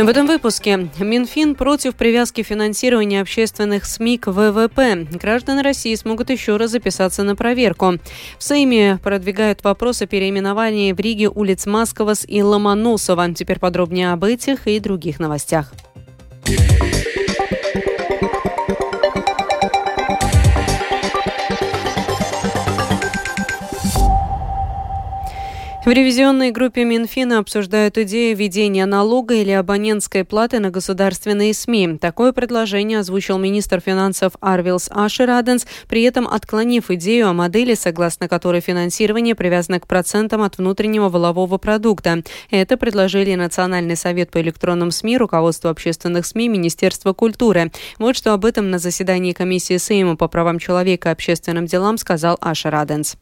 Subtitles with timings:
[0.00, 5.06] В этом выпуске Минфин против привязки финансирования общественных СМИ к ВВП.
[5.12, 7.98] Граждане России смогут еще раз записаться на проверку.
[8.38, 13.34] В Сейме продвигают вопрос о переименовании в Риге улиц Масковас и Ломоносова.
[13.34, 15.70] Теперь подробнее об этих и других новостях.
[25.90, 31.98] В ревизионной группе Минфина обсуждают идею введения налога или абонентской платы на государственные СМИ.
[32.00, 38.60] Такое предложение озвучил министр финансов Арвилс Ашераденс, при этом отклонив идею о модели, согласно которой
[38.60, 42.22] финансирование привязано к процентам от внутреннего волового продукта.
[42.52, 47.72] Это предложили Национальный совет по электронным СМИ, руководство общественных СМИ, Министерство культуры.
[47.98, 52.38] Вот что об этом на заседании комиссии Сейма по правам человека и общественным делам сказал
[52.40, 53.16] Ашераденс.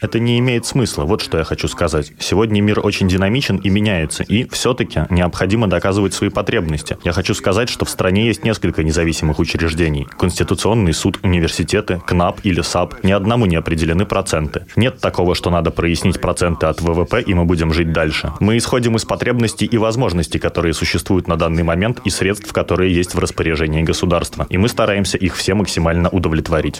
[0.00, 2.12] Это не имеет смысла, вот что я хочу сказать.
[2.20, 6.96] Сегодня мир очень динамичен и меняется, и все-таки необходимо доказывать свои потребности.
[7.02, 10.06] Я хочу сказать, что в стране есть несколько независимых учреждений.
[10.16, 13.02] Конституционный суд, университеты, КНАБ или САБ.
[13.02, 14.66] Ни одному не определены проценты.
[14.76, 18.34] Нет такого, что надо прояснить проценты от ВВП, и мы будем жить дальше.
[18.38, 23.16] Мы исходим из потребностей и возможностей, которые существуют на данный момент, и средств, которые есть
[23.16, 24.46] в распоряжении государства.
[24.48, 26.78] И мы стараемся их все максимально удовлетворить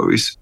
[0.00, 0.38] visu.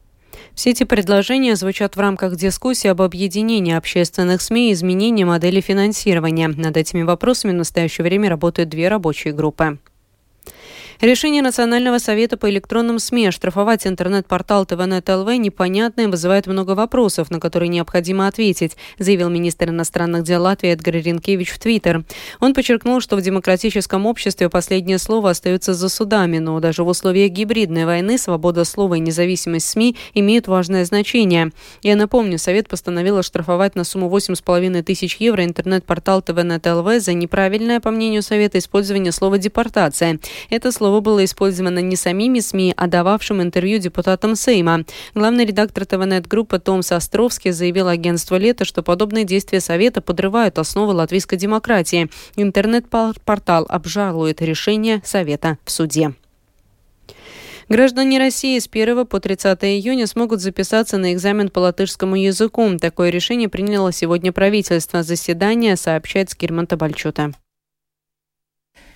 [0.55, 6.49] Все эти предложения звучат в рамках дискуссии об объединении общественных СМИ и изменении модели финансирования.
[6.49, 9.79] Над этими вопросами в настоящее время работают две рабочие группы.
[11.03, 17.29] Решение Национального совета по электронным СМИ оштрафовать интернет-портал ТВНет ЛВ непонятно и вызывает много вопросов,
[17.29, 22.05] на которые необходимо ответить, заявил министр иностранных дел Латвии Эдгар Ренкевич в Твиттер.
[22.39, 27.33] Он подчеркнул, что в демократическом обществе последнее слово остается за судами, но даже в условиях
[27.33, 31.51] гибридной войны свобода слова и независимость СМИ имеют важное значение.
[31.83, 37.81] Я напомню, Совет постановил оштрафовать на сумму 8,5 тысяч евро интернет-портал ТВНет ЛВ за неправильное,
[37.81, 40.21] по мнению Совета, использование слова «депортация».
[40.49, 44.85] Это слово слово было использовано не самими СМИ, а дававшим интервью депутатам Сейма.
[45.15, 51.37] Главный редактор ТВНет-группы Томс Островский заявил агентству «Лето», что подобные действия Совета подрывают основы латвийской
[51.37, 52.11] демократии.
[52.37, 56.13] Интернет-портал обжалует решение Совета в суде.
[57.71, 62.69] Граждане России с 1 по 30 июня смогут записаться на экзамен по латышскому языку.
[62.79, 65.03] Такое решение приняло сегодня правительство.
[65.03, 67.33] Заседание сообщает Скирман Табальчута.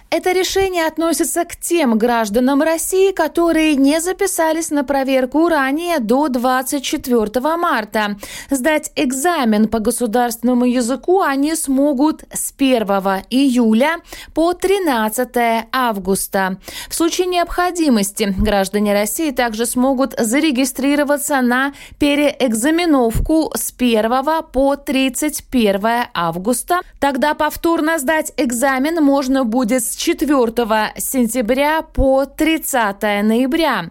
[0.08, 7.56] Это решение относится к тем гражданам России, которые не записались на проверку ранее до 24
[7.56, 8.16] марта.
[8.48, 12.86] Сдать экзамен по государственному языку они смогут с 1
[13.30, 13.96] июля
[14.32, 16.58] по 13 августа.
[16.88, 24.10] В случае необходимости граждане России также смогут зарегистрироваться на переэкзаменовку с 1
[24.52, 26.80] по 31 августа.
[27.00, 33.90] Тогда повторно сдать экзамен можно будет с 4 сентября по 30 ноября.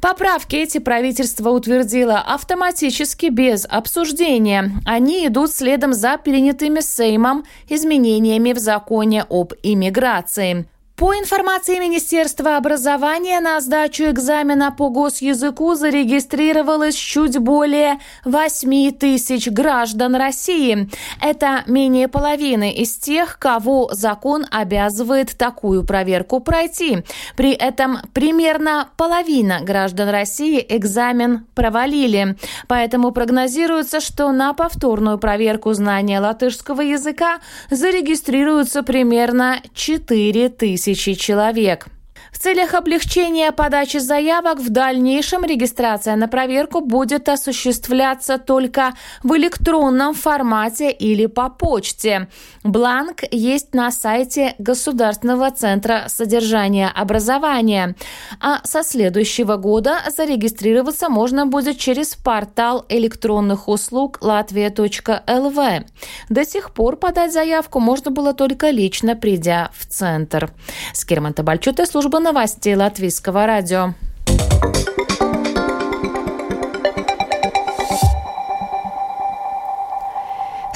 [0.00, 4.72] Поправки эти правительство утвердило автоматически без обсуждения.
[4.84, 10.66] Они идут следом за принятыми Сеймом изменениями в законе об иммиграции.
[11.02, 20.14] По информации Министерства образования, на сдачу экзамена по госязыку зарегистрировалось чуть более 8 тысяч граждан
[20.14, 20.88] России.
[21.20, 26.98] Это менее половины из тех, кого закон обязывает такую проверку пройти.
[27.34, 32.36] При этом примерно половина граждан России экзамен провалили.
[32.68, 37.40] Поэтому прогнозируется, что на повторную проверку знания латышского языка
[37.70, 41.86] зарегистрируются примерно 4 тысячи тысячи человек.
[42.32, 50.14] В целях облегчения подачи заявок в дальнейшем регистрация на проверку будет осуществляться только в электронном
[50.14, 52.28] формате или по почте.
[52.64, 57.96] Бланк есть на сайте Государственного центра содержания образования.
[58.40, 65.84] А со следующего года зарегистрироваться можно будет через портал электронных услуг latvia.lv.
[66.30, 70.50] До сих пор подать заявку можно было только лично придя в центр.
[70.94, 73.94] Скирман Табальчута, служба новостей Латвийского радио.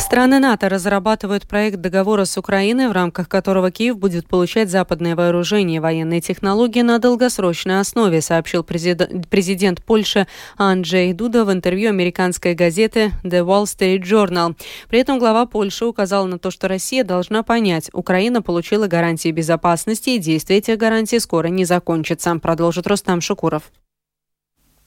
[0.07, 5.79] Страны НАТО разрабатывают проект договора с Украиной, в рамках которого Киев будет получать западное вооружение
[5.79, 12.55] и военные технологии на долгосрочной основе, сообщил президент, президент Польши Анджей Дуда в интервью американской
[12.55, 14.55] газеты The Wall Street Journal.
[14.89, 20.11] При этом глава Польши указал на то, что Россия должна понять, Украина получила гарантии безопасности
[20.11, 23.73] и действие этих гарантий скоро не закончится, продолжит Рустам Шукуров.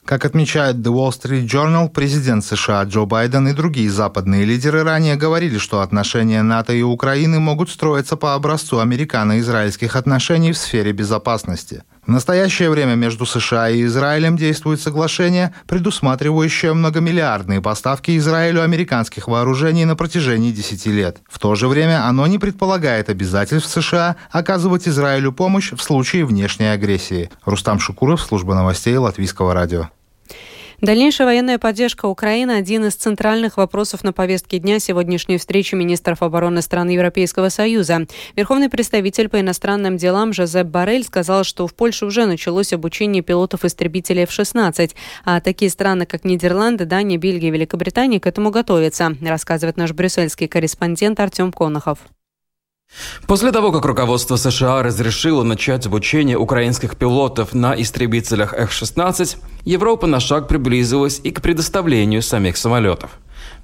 [0.04, 5.16] Как отмечает The Wall Street Journal, президент США Джо Байден и другие западные лидеры ранее
[5.16, 11.84] говорили, что отношения НАТО и Украины могут строиться по образцу американо-израильских отношений в сфере безопасности.
[12.06, 19.84] В настоящее время между США и Израилем действует соглашение, предусматривающее многомиллиардные поставки Израилю американских вооружений
[19.84, 21.18] на протяжении 10 лет.
[21.28, 26.72] В то же время оно не предполагает обязательств США оказывать Израилю помощь в случае внешней
[26.72, 27.30] агрессии.
[27.44, 29.90] Рустам Шукуров, служба новостей Латвийского радио.
[30.80, 36.62] Дальнейшая военная поддержка Украины– один из центральных вопросов на повестке дня сегодняшней встречи министров обороны
[36.62, 38.06] стран Европейского Союза.
[38.34, 44.22] Верховный представитель по иностранным делам Жозеп Барель сказал, что в Польше уже началось обучение пилотов-истребителей
[44.22, 44.92] F-16,
[45.26, 50.48] а такие страны, как Нидерланды, Дания, Бельгия и Великобритания к этому готовятся, рассказывает наш брюссельский
[50.48, 51.98] корреспондент Артем Конохов.
[53.26, 60.20] После того, как руководство США разрешило начать обучение украинских пилотов на истребителях F-16, Европа на
[60.20, 63.10] шаг приблизилась и к предоставлению самих самолетов.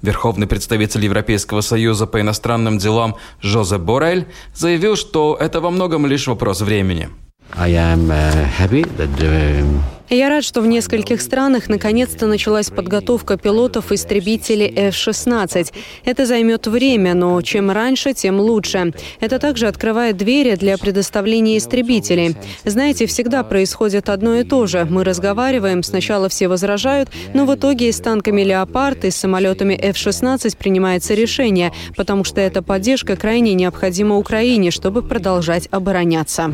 [0.01, 6.27] Верховный представитель Европейского союза по иностранным делам Жозеп Борель заявил, что это во многом лишь
[6.27, 7.09] вопрос времени.
[7.55, 9.81] I am uh, happy that um,
[10.15, 15.73] я рад, что в нескольких странах наконец-то началась подготовка пилотов истребителей F-16.
[16.05, 18.93] Это займет время, но чем раньше, тем лучше.
[19.19, 22.35] Это также открывает двери для предоставления истребителей.
[22.63, 24.87] Знаете, всегда происходит одно и то же.
[24.89, 29.73] Мы разговариваем, сначала все возражают, но в итоге и с танками «Леопард» и с самолетами
[29.73, 36.51] F-16 принимается решение, потому что эта поддержка крайне необходима Украине, чтобы продолжать обороняться.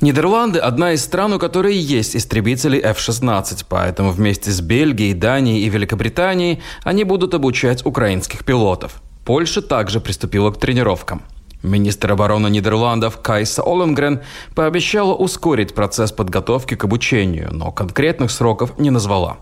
[0.00, 5.68] Нидерланды– одна из стран, у которой есть истребители F-16, поэтому вместе с Бельгией, Данией и
[5.68, 9.02] Великобританией они будут обучать украинских пилотов.
[9.24, 11.22] Польша также приступила к тренировкам.
[11.64, 14.20] Министр обороны Нидерландов Кайса Оленгрен
[14.54, 19.38] пообещала ускорить процесс подготовки к обучению, но конкретных сроков не назвала.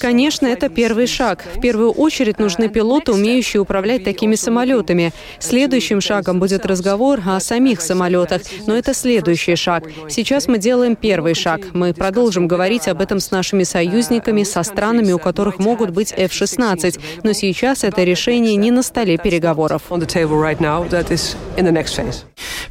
[0.00, 1.44] Конечно, это первый шаг.
[1.54, 5.12] В первую очередь нужны пилоты, умеющие управлять такими самолетами.
[5.38, 9.84] Следующим шагом будет разговор о самих самолетах, но это следующий шаг.
[10.08, 11.60] Сейчас мы делаем первый шаг.
[11.72, 17.00] Мы продолжим говорить об этом с нашими союзниками, со странами, у которых могут быть F-16.
[17.22, 19.82] Но сейчас это решение не на столе переговоров.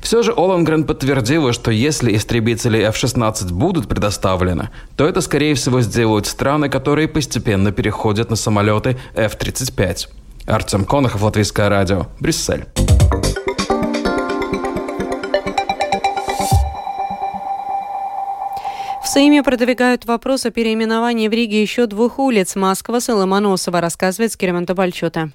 [0.02, 3.13] Все же Олангрен подтвердила, что если истребители F-16
[3.52, 10.10] будут предоставлены, то это, скорее всего, сделают страны, которые постепенно переходят на самолеты F-35.
[10.46, 12.66] Артем Конохов, Латвийское радио, Брюссель.
[19.14, 24.74] Сейме продвигают вопрос о переименовании в Риге еще двух улиц– Москва и Ломоносова, рассказывает Скиримонта
[24.74, 25.32] Бальчута.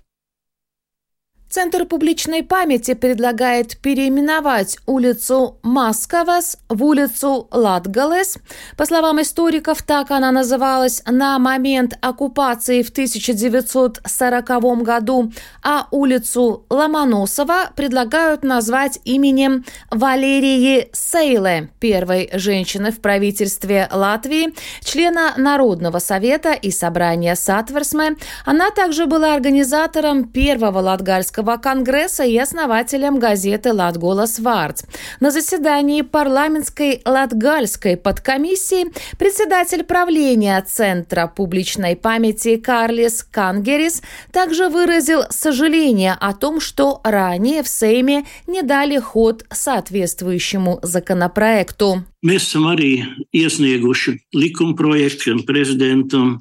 [1.50, 8.36] Центр публичной памяти предлагает переименовать улицу Масковас в улицу Латгалес.
[8.76, 15.32] По словам историков, так она называлась на момент оккупации в 1940 году,
[15.64, 24.52] а улицу Ломоносова предлагают назвать именем Валерии Сейле, первой женщины в правительстве Латвии,
[24.82, 28.16] члена Народного совета и собрания Сатверсме.
[28.44, 34.82] Она также была организатором первого латгальского Латвийского конгресса и основателем газеты «Латголос Вардс».
[35.20, 38.86] На заседании парламентской латгальской подкомиссии
[39.18, 44.02] председатель правления Центра публичной памяти Карлис Кангерис
[44.32, 52.04] также выразил сожаление о том, что ранее в Сейме не дали ход соответствующему законопроекту.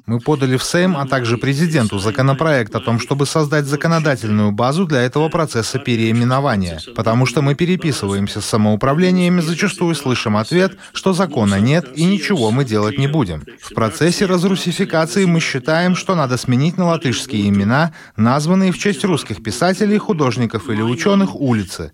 [0.06, 5.02] Мы подали в Сейм, а также президенту законопроект о том, чтобы создать законодательную базу для
[5.02, 6.80] этого процесса переименования.
[6.96, 12.64] Потому что мы переписываемся с самоуправлениями, зачастую слышим ответ, что закона нет и ничего мы
[12.64, 13.44] делать не будем.
[13.60, 19.44] В процессе разрусификации мы считаем, что надо сменить на латышские имена, названные в честь русских
[19.44, 21.92] писателей, художников или ученых улицы.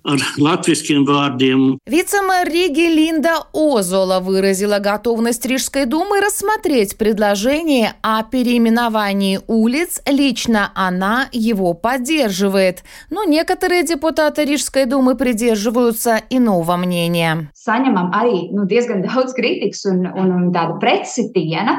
[1.86, 10.00] Вице-мэр Риги Линда О Озола выразила готовность Рижской думы рассмотреть предложение о переименовании улиц.
[10.06, 12.82] Лично она его поддерживает.
[13.10, 17.50] Но некоторые депутаты Рижской думы придерживаются иного мнения.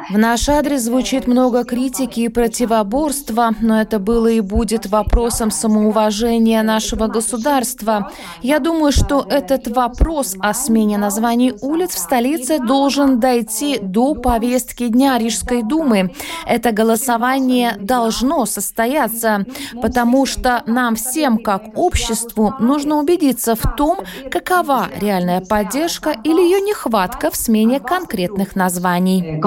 [0.09, 6.63] В наш адрес звучит много критики и противоборства, но это было и будет вопросом самоуважения
[6.63, 8.11] нашего государства.
[8.41, 14.15] Я думаю, что этот вопрос о смене названий улиц улиц в столице должен дойти до
[14.15, 16.15] повестки дня Рижской думы.
[16.47, 19.45] Это голосование должно состояться,
[19.81, 23.99] потому что нам всем, как обществу, нужно убедиться в том,
[24.31, 29.39] какова реальная поддержка или ее нехватка в смене конкретных названий.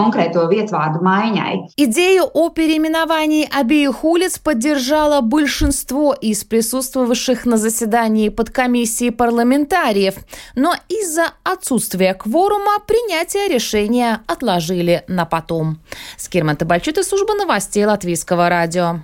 [1.77, 10.15] Идею о переименовании обеих улиц поддержало большинство из присутствовавших на заседании подкомиссии парламентариев,
[10.55, 15.79] но из-за отсутствия кворума принятие решения отложили на потом.
[16.19, 19.01] Скирман Табальчут из службы новостей Латвийского радио.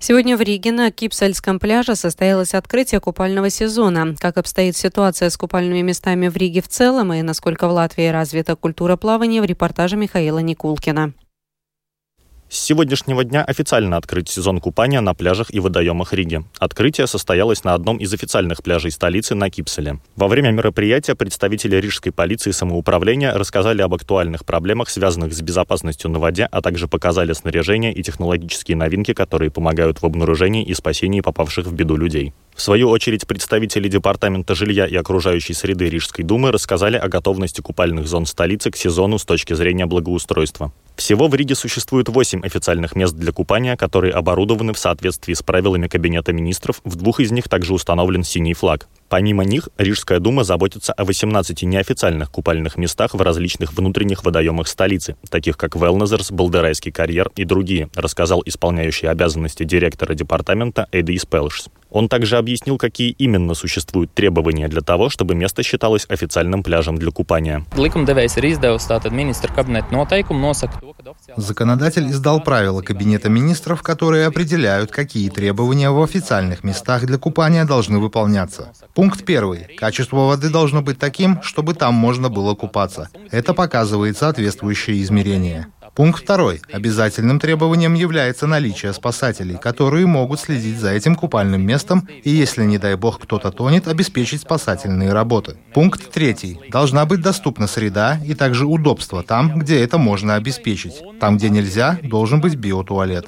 [0.00, 4.16] Сегодня в Риге на Кипсальском пляже состоялось открытие купального сезона.
[4.18, 8.56] Как обстоит ситуация с купальными местами в Риге в целом и насколько в Латвии развита
[8.56, 11.12] культура плавания в репортаже Михаила Никулкина.
[12.54, 16.44] С сегодняшнего дня официально открыт сезон купания на пляжах и водоемах Риги.
[16.60, 19.98] Открытие состоялось на одном из официальных пляжей столицы на Кипселе.
[20.14, 26.20] Во время мероприятия представители рижской полиции самоуправления рассказали об актуальных проблемах, связанных с безопасностью на
[26.20, 31.66] воде, а также показали снаряжение и технологические новинки, которые помогают в обнаружении и спасении попавших
[31.66, 32.34] в беду людей.
[32.54, 38.06] В свою очередь, представители Департамента жилья и окружающей среды Рижской думы рассказали о готовности купальных
[38.06, 40.72] зон столицы к сезону с точки зрения благоустройства.
[40.94, 45.88] Всего в Риге существует 8 официальных мест для купания, которые оборудованы в соответствии с правилами
[45.88, 46.80] Кабинета министров.
[46.84, 48.86] В двух из них также установлен синий флаг.
[49.08, 55.16] Помимо них, Рижская дума заботится о 18 неофициальных купальных местах в различных внутренних водоемах столицы,
[55.28, 61.68] таких как Велнезерс, Балдерайский карьер и другие, рассказал исполняющий обязанности директора департамента Эдис Пелшс.
[61.94, 67.12] Он также объяснил, какие именно существуют требования для того, чтобы место считалось официальным пляжем для
[67.12, 67.64] купания.
[71.36, 78.00] Законодатель издал правила Кабинета министров, которые определяют, какие требования в официальных местах для купания должны
[78.00, 78.72] выполняться.
[78.94, 79.76] Пункт первый.
[79.78, 83.08] Качество воды должно быть таким, чтобы там можно было купаться.
[83.30, 85.68] Это показывает соответствующее измерение.
[85.94, 86.60] Пункт второй.
[86.72, 92.78] Обязательным требованием является наличие спасателей, которые могут следить за этим купальным местом и, если, не
[92.78, 95.56] дай бог, кто-то тонет, обеспечить спасательные работы.
[95.72, 96.58] Пункт третий.
[96.68, 101.00] Должна быть доступна среда и также удобство там, где это можно обеспечить.
[101.20, 103.26] Там, где нельзя, должен быть биотуалет.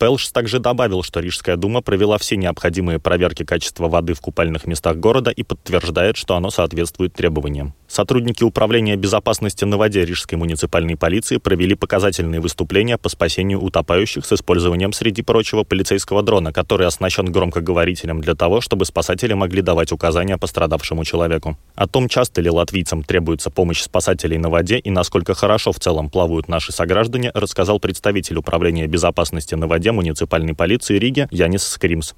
[0.00, 4.96] Пелш также добавил, что Рижская дума провела все необходимые проверки качества воды в купальных местах
[4.96, 7.74] города и подтверждает, что оно соответствует требованиям.
[7.86, 14.32] Сотрудники Управления безопасности на воде Рижской муниципальной полиции провели показательные выступления по спасению утопающих с
[14.32, 20.38] использованием, среди прочего, полицейского дрона, который оснащен громкоговорителем для того, чтобы спасатели могли давать указания
[20.38, 21.58] пострадавшему человеку.
[21.74, 26.08] О том, часто ли латвийцам требуется помощь спасателей на воде и насколько хорошо в целом
[26.08, 32.14] плавают наши сограждане, рассказал представитель Управления безопасности на воде муниципальной полиции Риги Янис Скримс.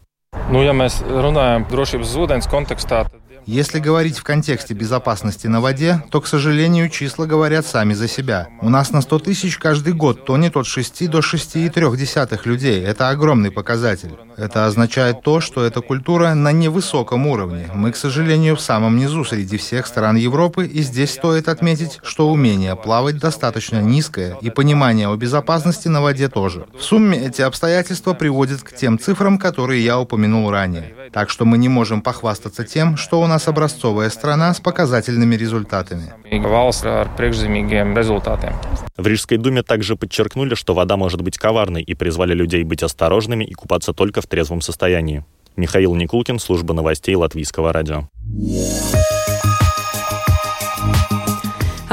[0.52, 6.02] Ну, ja mēs runājam drošības ūdens kontekstā, tad если говорить в контексте безопасности на воде,
[6.10, 8.48] то, к сожалению, числа говорят сами за себя.
[8.60, 12.82] У нас на 100 тысяч каждый год тонет от 6 до 6,3 людей.
[12.84, 14.12] Это огромный показатель.
[14.36, 17.68] Это означает то, что эта культура на невысоком уровне.
[17.74, 22.30] Мы, к сожалению, в самом низу среди всех стран Европы, и здесь стоит отметить, что
[22.30, 26.66] умение плавать достаточно низкое, и понимание о безопасности на воде тоже.
[26.78, 30.94] В сумме эти обстоятельства приводят к тем цифрам, которые я упомянул ранее.
[31.12, 36.12] Так что мы не можем похвастаться тем, что у нас образцовая страна с показательными результатами.
[38.96, 43.44] В Рижской думе также подчеркнули, что вода может быть коварной и призвали людей быть осторожными
[43.44, 45.24] и купаться только в трезвом состоянии.
[45.56, 48.08] Михаил Никулкин, служба новостей Латвийского радио.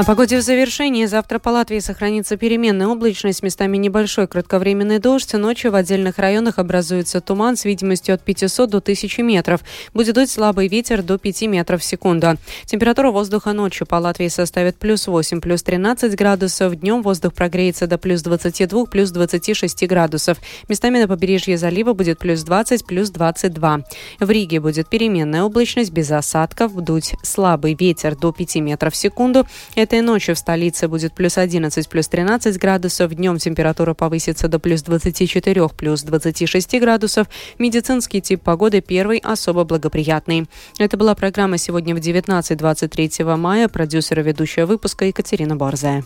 [0.00, 1.04] О погоде в завершении.
[1.04, 5.34] Завтра по Латвии сохранится переменная облачность, местами небольшой кратковременный дождь.
[5.34, 9.60] Ночью в отдельных районах образуется туман с видимостью от 500 до 1000 метров.
[9.92, 12.38] Будет дуть слабый ветер до 5 метров в секунду.
[12.64, 16.76] Температура воздуха ночью по Латвии составит плюс 8, плюс 13 градусов.
[16.76, 20.38] Днем воздух прогреется до плюс 22, плюс 26 градусов.
[20.70, 23.80] Местами на побережье залива будет плюс 20, плюс 22.
[24.18, 26.74] В Риге будет переменная облачность без осадков.
[26.74, 29.46] Дуть слабый ветер до 5 метров в секунду.
[29.90, 33.12] Этой ночью в столице будет плюс 11, плюс 13 градусов.
[33.12, 37.26] Днем температура повысится до плюс 24, плюс 26 градусов.
[37.58, 40.46] Медицинский тип погоды первый особо благоприятный.
[40.78, 43.66] Это была программа сегодня в 19-23 мая.
[43.66, 46.04] Продюсер и ведущая выпуска Екатерина Борзая.